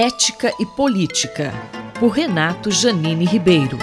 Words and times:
Ética 0.00 0.54
e 0.60 0.64
Política, 0.64 1.52
por 1.98 2.10
Renato 2.10 2.70
Janine 2.70 3.24
Ribeiro. 3.24 3.76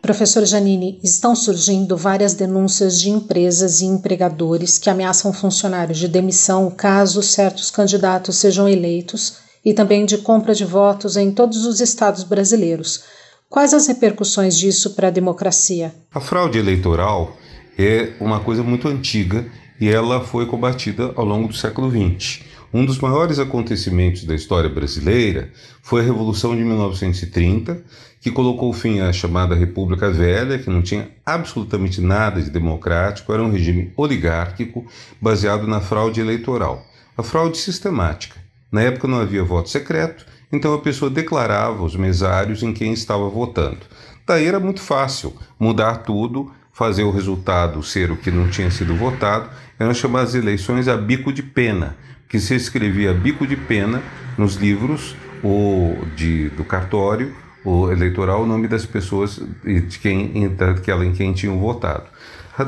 Professor 0.00 0.44
Janine, 0.44 1.00
estão 1.02 1.34
surgindo 1.34 1.96
várias 1.96 2.34
denúncias 2.34 3.00
de 3.00 3.10
empresas 3.10 3.80
e 3.80 3.86
empregadores 3.86 4.78
que 4.78 4.88
ameaçam 4.88 5.32
funcionários 5.32 5.98
de 5.98 6.06
demissão 6.06 6.70
caso 6.70 7.20
certos 7.20 7.68
candidatos 7.68 8.36
sejam 8.36 8.68
eleitos 8.68 9.38
e 9.64 9.74
também 9.74 10.06
de 10.06 10.18
compra 10.18 10.54
de 10.54 10.64
votos 10.64 11.16
em 11.16 11.32
todos 11.32 11.66
os 11.66 11.80
estados 11.80 12.22
brasileiros. 12.22 13.02
Quais 13.50 13.74
as 13.74 13.88
repercussões 13.88 14.56
disso 14.56 14.90
para 14.94 15.08
a 15.08 15.10
democracia? 15.10 15.92
A 16.14 16.20
fraude 16.20 16.60
eleitoral 16.60 17.36
é 17.76 18.12
uma 18.20 18.38
coisa 18.38 18.62
muito 18.62 18.86
antiga 18.86 19.44
e 19.80 19.88
ela 19.88 20.20
foi 20.20 20.46
combatida 20.46 21.12
ao 21.16 21.24
longo 21.24 21.48
do 21.48 21.56
século 21.56 21.90
XX. 21.90 22.53
Um 22.74 22.84
dos 22.84 22.98
maiores 22.98 23.38
acontecimentos 23.38 24.24
da 24.24 24.34
história 24.34 24.68
brasileira 24.68 25.48
foi 25.80 26.00
a 26.00 26.04
Revolução 26.04 26.56
de 26.56 26.64
1930, 26.64 27.80
que 28.20 28.32
colocou 28.32 28.72
fim 28.72 28.98
à 28.98 29.12
chamada 29.12 29.54
República 29.54 30.10
Velha, 30.10 30.58
que 30.58 30.68
não 30.68 30.82
tinha 30.82 31.08
absolutamente 31.24 32.00
nada 32.00 32.42
de 32.42 32.50
democrático, 32.50 33.32
era 33.32 33.44
um 33.44 33.52
regime 33.52 33.92
oligárquico 33.96 34.84
baseado 35.20 35.68
na 35.68 35.80
fraude 35.80 36.20
eleitoral. 36.20 36.84
A 37.16 37.22
fraude 37.22 37.58
sistemática. 37.58 38.40
Na 38.72 38.82
época 38.82 39.06
não 39.06 39.20
havia 39.20 39.44
voto 39.44 39.70
secreto, 39.70 40.26
então 40.52 40.74
a 40.74 40.80
pessoa 40.80 41.08
declarava 41.08 41.84
os 41.84 41.94
mesários 41.94 42.64
em 42.64 42.72
quem 42.72 42.92
estava 42.92 43.28
votando. 43.28 43.86
Daí 44.26 44.46
era 44.46 44.58
muito 44.58 44.80
fácil 44.80 45.32
mudar 45.60 45.98
tudo, 45.98 46.50
fazer 46.74 47.04
o 47.04 47.10
resultado 47.10 47.82
ser 47.82 48.10
o 48.10 48.16
que 48.16 48.30
não 48.30 48.48
tinha 48.48 48.70
sido 48.70 48.94
votado, 48.94 49.48
eram 49.78 49.94
chamadas 49.94 50.34
eleições 50.34 50.88
a 50.88 50.96
bico 50.96 51.32
de 51.32 51.42
pena, 51.42 51.96
que 52.28 52.38
se 52.38 52.54
escrevia 52.54 53.14
bico 53.14 53.46
de 53.46 53.56
pena 53.56 54.02
nos 54.36 54.56
livros 54.56 55.16
o, 55.42 55.96
de, 56.16 56.50
do 56.50 56.64
cartório 56.64 57.34
o 57.64 57.90
eleitoral 57.90 58.42
o 58.42 58.46
nome 58.46 58.68
das 58.68 58.84
pessoas 58.84 59.40
de 59.64 59.98
quem, 59.98 60.48
daquela 60.50 61.04
em 61.04 61.12
quem 61.12 61.32
tinham 61.32 61.58
votado. 61.58 62.04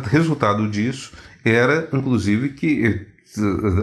Resultado 0.05 0.69
disso 0.69 1.13
era, 1.45 1.89
inclusive, 1.93 2.49
que 2.51 3.07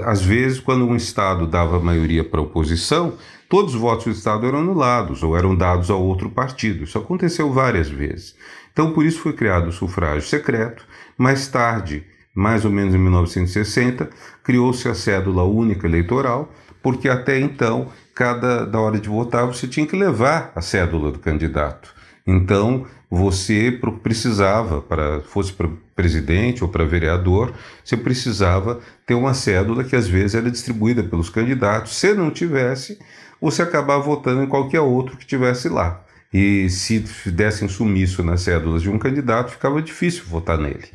às 0.06 0.22
vezes, 0.22 0.60
quando 0.60 0.88
um 0.88 0.96
Estado 0.96 1.46
dava 1.46 1.80
maioria 1.80 2.24
para 2.24 2.40
a 2.40 2.44
oposição, 2.44 3.14
todos 3.48 3.76
os 3.76 3.80
votos 3.80 4.06
do 4.06 4.12
Estado 4.12 4.48
eram 4.48 4.60
anulados 4.60 5.22
ou 5.22 5.38
eram 5.38 5.56
dados 5.56 5.92
a 5.92 5.96
outro 5.96 6.30
partido. 6.30 6.86
Isso 6.86 6.98
aconteceu 6.98 7.52
várias 7.54 7.88
vezes. 7.88 8.36
Então, 8.74 8.92
por 8.92 9.06
isso 9.06 9.20
foi 9.20 9.34
criado 9.34 9.68
o 9.68 9.72
sufrágio 9.72 10.28
secreto. 10.28 10.86
Mais 11.18 11.48
tarde, 11.48 12.04
mais 12.36 12.66
ou 12.66 12.72
menos 12.72 12.94
em 12.94 12.98
1960, 12.98 14.10
criou-se 14.44 14.90
a 14.90 14.96
cédula 14.96 15.44
única 15.44 15.88
eleitoral, 15.88 16.52
porque 16.82 17.08
até 17.08 17.40
então, 17.40 17.90
cada 18.16 18.66
da 18.66 18.80
hora 18.80 19.00
de 19.00 19.08
votar, 19.08 19.46
você 19.46 19.68
tinha 19.68 19.86
que 19.86 19.96
levar 19.96 20.52
a 20.56 20.62
cédula 20.62 21.12
do 21.12 21.20
candidato. 21.20 21.94
Então, 22.26 22.86
você 23.10 23.80
precisava, 24.02 24.82
para 24.82 25.22
fosse 25.22 25.54
para 25.54 25.70
presidente 25.96 26.64
ou 26.64 26.70
para 26.70 26.84
vereador, 26.84 27.54
você 27.84 27.96
precisava 27.96 28.80
ter 29.06 29.14
uma 29.14 29.36
cédula 29.36 29.84
que 29.84 29.96
às 29.96 30.08
vezes 30.08 30.34
era 30.34 30.50
distribuída 30.50 31.04
pelos 31.04 31.30
candidatos. 31.30 31.96
Se 31.96 32.14
não 32.16 32.32
tivesse, 32.32 32.98
você 33.40 33.62
acabava 33.62 34.02
votando 34.02 34.42
em 34.42 34.48
qualquer 34.48 34.80
outro 34.82 35.16
que 35.16 35.28
tivesse 35.28 35.70
lá. 35.70 36.04
E 36.34 36.70
se 36.70 37.00
dessem 37.28 37.68
sumiço 37.68 38.24
nas 38.24 38.42
cédulas 38.42 38.82
de 38.82 38.90
um 38.90 38.98
candidato, 38.98 39.52
ficava 39.52 39.82
difícil 39.82 40.24
votar 40.26 40.58
nele. 40.58 40.86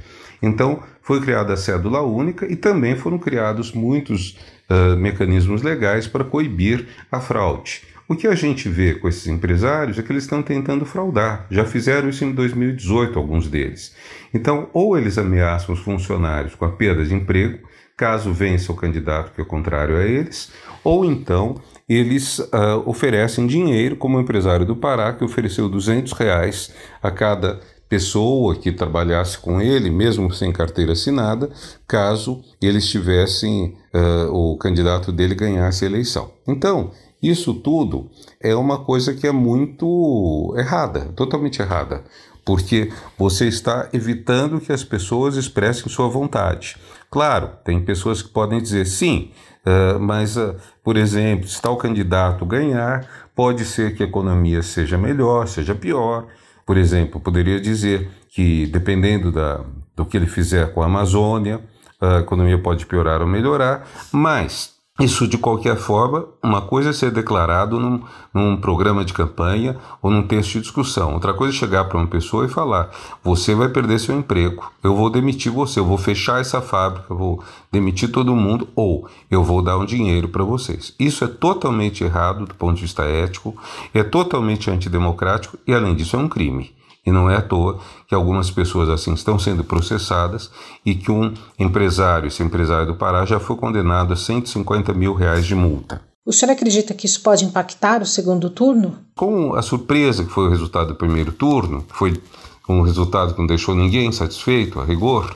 Então, 0.43 0.83
foi 1.03 1.21
criada 1.21 1.55
a 1.55 1.57
cédula 1.57 2.03
única 2.03 2.51
e 2.51 2.57
também 2.57 2.97
foram 2.97 3.19
criados 3.19 3.73
muitos 3.73 4.39
uh, 4.69 4.97
mecanismos 4.97 5.63
legais 5.63 6.07
para 6.07 6.25
coibir 6.25 6.87
a 7.11 7.21
fraude. 7.21 7.83
O 8.09 8.17
que 8.17 8.27
a 8.27 8.35
gente 8.35 8.69
vê 8.71 8.95
com 8.95 9.07
esses 9.07 9.27
empresários 9.27 9.99
é 9.99 10.03
que 10.03 10.11
eles 10.11 10.25
estão 10.25 10.43
tentando 10.43 10.87
fraudar. 10.87 11.47
Já 11.51 11.65
fizeram 11.65 12.09
isso 12.09 12.25
em 12.25 12.33
2018, 12.33 13.19
alguns 13.19 13.49
deles. 13.49 13.95
Então, 14.33 14.71
ou 14.73 14.97
eles 14.97 15.19
ameaçam 15.19 15.75
os 15.75 15.81
funcionários 15.83 16.55
com 16.55 16.65
a 16.65 16.71
perda 16.71 17.05
de 17.05 17.15
emprego, 17.15 17.59
caso 17.95 18.33
vença 18.33 18.73
o 18.73 18.77
candidato 18.77 19.33
que 19.35 19.43
é 19.43 19.45
contrário 19.45 19.97
a 19.97 20.05
eles, 20.05 20.51
ou 20.83 21.05
então 21.05 21.61
eles 21.89 22.39
uh, 22.39 22.83
oferecem 22.85 23.47
dinheiro, 23.47 23.97
como 23.97 24.19
o 24.19 24.21
empresário 24.21 24.67
do 24.67 24.77
Pará, 24.77 25.13
que 25.13 25.25
ofereceu 25.25 25.69
200 25.69 26.13
reais 26.13 26.71
a 27.03 27.11
cada 27.11 27.61
pessoa 27.89 28.55
que 28.55 28.71
trabalhasse 28.71 29.39
com 29.39 29.63
ele, 29.63 29.91
mesmo 29.91 30.31
sem 30.31 30.53
carteira 30.53 30.93
assinada, 30.93 31.49
caso 31.87 32.43
eles 32.61 32.87
tivessem, 32.87 33.77
uh, 33.95 34.31
o 34.31 34.59
candidato 34.59 35.11
dele 35.11 35.35
ganhasse 35.35 35.85
a 35.85 35.89
eleição. 35.89 36.31
Então, 36.47 36.91
isso 37.23 37.55
tudo 37.55 38.11
é 38.41 38.55
uma 38.55 38.85
coisa 38.85 39.15
que 39.15 39.27
é 39.27 39.33
muito 39.33 40.55
errada, 40.57 41.07
totalmente 41.17 41.61
errada, 41.61 42.05
porque 42.45 42.93
você 43.17 43.49
está 43.49 43.89
evitando 43.93 44.61
que 44.61 44.73
as 44.73 44.85
pessoas 44.85 45.37
expressem 45.37 45.89
sua 45.89 46.09
vontade. 46.09 46.77
Claro, 47.11 47.51
tem 47.65 47.83
pessoas 47.83 48.21
que 48.21 48.29
podem 48.29 48.61
dizer 48.61 48.87
sim, 48.87 49.31
uh, 49.69 50.01
mas, 50.01 50.37
uh, 50.37 50.55
por 50.83 50.97
exemplo, 50.97 51.47
se 51.47 51.61
tal 51.61 51.77
candidato 51.77 52.47
ganhar, 52.47 53.07
pode 53.35 53.65
ser 53.65 53.95
que 53.95 54.03
a 54.03 54.07
economia 54.07 54.63
seja 54.63 54.97
melhor, 54.97 55.47
seja 55.47 55.75
pior. 55.75 56.27
Por 56.67 56.77
exemplo, 56.77 57.21
poderia 57.21 57.61
dizer 57.61 58.11
que, 58.31 58.67
dependendo 58.67 59.31
da, 59.31 59.61
do 59.95 60.05
que 60.05 60.17
ele 60.17 60.27
fizer 60.27 60.73
com 60.73 60.83
a 60.83 60.87
Amazônia, 60.87 61.61
a 62.01 62.19
economia 62.19 62.59
pode 62.59 62.87
piorar 62.87 63.21
ou 63.21 63.27
melhorar, 63.27 63.87
mas 64.13 64.78
isso, 65.01 65.29
de 65.29 65.39
qualquer 65.39 65.77
forma, 65.77 66.27
uma 66.43 66.61
coisa 66.61 66.91
é 66.91 66.93
ser 66.93 67.13
declarado 67.13 67.79
num, 67.79 68.03
num, 68.35 68.57
programa 68.57 69.05
de 69.05 69.13
campanha 69.13 69.77
ou 70.03 70.11
num 70.11 70.27
texto 70.27 70.55
de 70.55 70.63
discussão. 70.63 71.15
Outra 71.15 71.33
coisa 71.33 71.55
é 71.55 71.57
chegar 71.57 71.85
para 71.85 71.99
uma 71.99 72.07
pessoa 72.09 72.45
e 72.45 72.49
falar: 72.49 72.91
você 73.23 73.55
vai 73.55 73.69
perder 73.69 74.01
seu 74.01 74.19
emprego, 74.19 74.73
eu 74.83 74.97
vou 74.97 75.09
demitir 75.09 75.53
você, 75.53 75.79
eu 75.79 75.85
vou 75.85 75.99
fechar 75.99 76.41
essa 76.41 76.61
fábrica, 76.61 77.07
eu 77.11 77.17
vou 77.17 77.45
demitir 77.71 78.11
todo 78.11 78.35
mundo 78.35 78.69
ou 78.75 79.09
eu 79.31 79.45
vou 79.45 79.63
dar 79.63 79.79
um 79.79 79.85
dinheiro 79.85 80.29
para 80.31 80.43
vocês. 80.43 80.93
Isso 80.99 81.23
é 81.23 81.29
totalmente 81.29 82.03
errado 82.03 82.45
do 82.45 82.55
ponto 82.57 82.75
de 82.75 82.83
vista 82.83 83.05
ético, 83.05 83.57
é 83.95 84.03
totalmente 84.03 84.69
antidemocrático 84.69 85.57
e, 85.65 85.73
além 85.73 85.95
disso, 85.95 86.17
é 86.17 86.19
um 86.19 86.29
crime. 86.29 86.77
E 87.09 87.11
não 87.11 87.31
é 87.31 87.37
à 87.37 87.41
toa 87.41 87.79
que 88.07 88.15
algumas 88.15 88.51
pessoas 88.51 88.91
assim 88.91 89.15
estão 89.15 89.39
sendo 89.39 89.65
processadas 89.65 90.51
e 90.85 90.95
que 90.95 91.11
um 91.11 91.33
empresário, 91.59 92.29
esse 92.29 92.43
empresário 92.43 92.89
do 92.89 92.95
Pará, 92.95 93.25
já 93.25 93.41
foi 93.41 93.57
condenado 93.57 94.13
a 94.13 94.17
150 94.17 94.93
mil 94.93 95.15
reais 95.15 95.47
de 95.47 95.55
multa. 95.55 96.03
O 96.27 96.33
senhor 96.35 96.53
acredita 96.53 96.93
que 96.93 97.07
isso 97.07 97.23
pode 97.23 97.47
impactar 97.47 98.03
o 98.03 98.07
segundo 98.07 98.51
turno? 98.51 98.99
Com 99.17 99.55
a 99.55 99.63
surpresa 99.63 100.23
que 100.23 100.31
foi 100.31 100.49
o 100.49 100.51
resultado 100.51 100.89
do 100.89 100.97
primeiro 100.97 101.33
turno, 101.33 101.83
foi 101.89 102.21
um 102.69 102.83
resultado 102.83 103.33
que 103.33 103.41
não 103.41 103.47
deixou 103.47 103.75
ninguém 103.75 104.13
satisfeito, 104.13 104.79
a 104.79 104.85
rigor, 104.85 105.35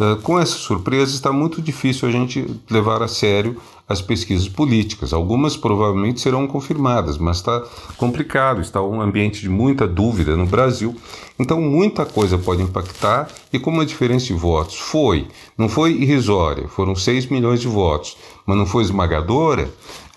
eh, 0.00 0.16
com 0.24 0.40
essa 0.40 0.56
surpresa 0.56 1.14
está 1.14 1.30
muito 1.30 1.62
difícil 1.62 2.08
a 2.08 2.10
gente 2.10 2.44
levar 2.68 3.00
a 3.00 3.06
sério 3.06 3.56
as 3.92 4.00
pesquisas 4.00 4.48
políticas. 4.48 5.12
Algumas 5.12 5.56
provavelmente 5.56 6.20
serão 6.20 6.46
confirmadas, 6.46 7.18
mas 7.18 7.36
está 7.36 7.62
complicado, 7.96 8.60
está 8.60 8.82
um 8.82 9.00
ambiente 9.00 9.40
de 9.40 9.48
muita 9.48 9.86
dúvida 9.86 10.36
no 10.36 10.46
Brasil. 10.46 10.96
Então, 11.38 11.60
muita 11.60 12.04
coisa 12.04 12.36
pode 12.38 12.62
impactar, 12.62 13.28
e 13.52 13.58
como 13.58 13.80
a 13.80 13.84
diferença 13.84 14.26
de 14.26 14.34
votos 14.34 14.78
foi, 14.78 15.28
não 15.56 15.68
foi 15.68 15.92
irrisória, 15.92 16.68
foram 16.68 16.96
6 16.96 17.26
milhões 17.26 17.60
de 17.60 17.68
votos, 17.68 18.16
mas 18.46 18.56
não 18.56 18.66
foi 18.66 18.82
esmagadora, 18.82 19.64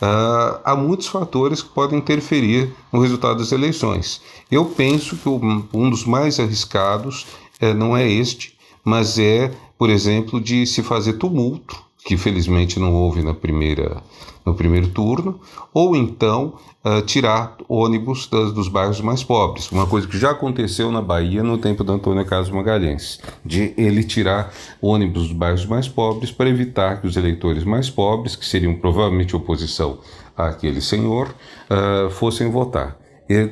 uh, 0.02 0.60
há 0.64 0.76
muitos 0.76 1.08
fatores 1.08 1.62
que 1.62 1.70
podem 1.70 2.00
interferir 2.00 2.74
no 2.92 3.00
resultado 3.00 3.38
das 3.38 3.52
eleições. 3.52 4.22
Eu 4.50 4.66
penso 4.66 5.18
que 5.18 5.30
um 5.30 5.90
dos 5.90 6.06
mais 6.06 6.40
arriscados 6.40 7.26
uh, 7.62 7.74
não 7.74 7.96
é 7.96 8.10
este, 8.10 8.56
mas 8.84 9.18
é, 9.20 9.52
por 9.78 9.90
exemplo, 9.90 10.40
de 10.40 10.66
se 10.66 10.82
fazer 10.84 11.14
tumulto 11.14 11.85
que 12.06 12.18
felizmente 12.18 12.80
não 12.80 12.94
houve 12.94 13.24
na 13.24 13.34
primeira, 13.34 13.98
no 14.46 14.54
primeiro 14.54 14.90
turno, 14.90 15.40
ou 15.74 15.96
então 15.96 16.54
uh, 16.86 17.02
tirar 17.02 17.58
ônibus 17.68 18.28
das, 18.28 18.54
dos 18.54 18.68
bairros 18.68 19.02
mais 19.02 19.24
pobres, 19.24 19.72
uma 19.72 19.88
coisa 19.88 20.08
que 20.08 20.16
já 20.16 20.30
aconteceu 20.30 20.92
na 20.92 21.02
Bahia 21.02 21.42
no 21.42 21.58
tempo 21.58 21.84
do 21.84 21.92
Antônio 21.92 22.24
Carlos 22.24 22.52
Magalhães, 22.52 23.20
de 23.44 23.74
ele 23.76 24.04
tirar 24.04 24.54
ônibus 24.80 25.24
dos 25.24 25.32
bairros 25.32 25.66
mais 25.66 25.88
pobres 25.88 26.32
para 26.32 26.48
evitar 26.48 27.02
que 27.02 27.08
os 27.08 27.18
eleitores 27.18 27.64
mais 27.64 27.90
pobres, 27.90 28.36
que 28.36 28.46
seriam 28.46 28.76
provavelmente 28.76 29.36
oposição 29.36 29.98
àquele 30.38 30.82
senhor, 30.82 31.34
uh, 31.72 32.12
fossem 32.12 32.52
votar. 32.52 33.00
E 33.28 33.50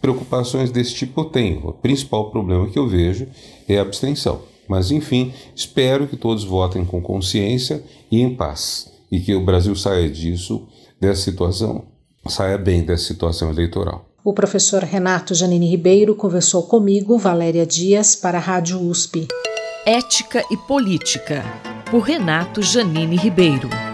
preocupações 0.00 0.70
desse 0.70 0.94
tipo 0.94 1.22
eu 1.22 1.24
tenho. 1.24 1.66
O 1.66 1.72
principal 1.72 2.30
problema 2.30 2.68
que 2.68 2.78
eu 2.78 2.86
vejo 2.86 3.26
é 3.68 3.76
a 3.78 3.82
abstenção. 3.82 4.42
Mas, 4.68 4.90
enfim, 4.90 5.32
espero 5.54 6.06
que 6.06 6.16
todos 6.16 6.44
votem 6.44 6.84
com 6.84 7.00
consciência 7.00 7.82
e 8.10 8.20
em 8.20 8.34
paz. 8.34 8.92
E 9.10 9.20
que 9.20 9.34
o 9.34 9.44
Brasil 9.44 9.74
saia 9.76 10.08
disso, 10.10 10.66
dessa 11.00 11.22
situação, 11.22 11.84
saia 12.28 12.58
bem 12.58 12.82
dessa 12.82 13.04
situação 13.04 13.50
eleitoral. 13.50 14.06
O 14.24 14.32
professor 14.32 14.82
Renato 14.82 15.34
Janine 15.34 15.70
Ribeiro 15.70 16.16
conversou 16.16 16.64
comigo, 16.64 17.16
Valéria 17.16 17.64
Dias, 17.64 18.16
para 18.16 18.38
a 18.38 18.40
Rádio 18.40 18.80
USP. 18.80 19.28
Ética 19.86 20.42
e 20.50 20.56
Política, 20.56 21.44
por 21.88 22.00
Renato 22.00 22.60
Janine 22.60 23.16
Ribeiro. 23.16 23.85